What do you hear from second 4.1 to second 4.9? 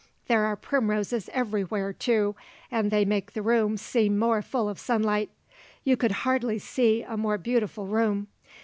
more full of